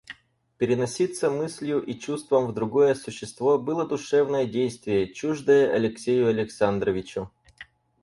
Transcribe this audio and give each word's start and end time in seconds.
Переноситься 0.57 1.29
мыслью 1.29 1.79
и 1.83 1.93
чувством 1.93 2.47
в 2.47 2.55
другое 2.55 2.95
существо 2.95 3.59
было 3.59 3.87
душевное 3.87 4.47
действие, 4.47 5.13
чуждое 5.13 5.71
Алексею 5.75 6.27
Александровичу. 6.29 7.29